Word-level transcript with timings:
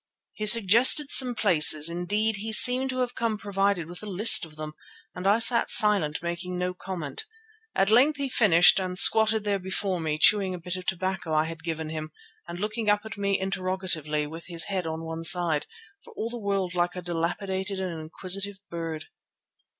He 0.33 0.47
suggested 0.47 1.11
some 1.11 1.35
places; 1.35 1.87
indeed 1.87 2.37
he 2.37 2.51
seemed 2.51 2.89
to 2.89 3.01
have 3.01 3.13
come 3.13 3.37
provided 3.37 3.85
with 3.87 4.01
a 4.01 4.09
list 4.09 4.45
of 4.45 4.55
them, 4.55 4.73
and 5.13 5.27
I 5.27 5.37
sat 5.37 5.69
silent 5.69 6.23
making 6.23 6.57
no 6.57 6.73
comment. 6.73 7.25
At 7.75 7.91
length 7.91 8.17
he 8.17 8.27
finished 8.27 8.79
and 8.79 8.97
squatted 8.97 9.43
there 9.43 9.59
before 9.59 9.99
me, 9.99 10.17
chewing 10.17 10.55
a 10.55 10.59
bit 10.59 10.75
of 10.75 10.87
tobacco 10.87 11.35
I 11.35 11.45
had 11.45 11.63
given 11.63 11.89
him, 11.89 12.09
and 12.47 12.59
looking 12.59 12.89
up 12.89 13.01
at 13.05 13.15
me 13.15 13.39
interrogatively 13.39 14.25
with 14.25 14.47
his 14.47 14.63
head 14.63 14.87
on 14.87 15.03
one 15.05 15.23
side, 15.23 15.67
for 16.03 16.13
all 16.15 16.31
the 16.31 16.39
world 16.39 16.73
like 16.73 16.95
a 16.95 17.03
dilapidated 17.03 17.79
and 17.79 18.01
inquisitive 18.01 18.57
bird. 18.71 19.05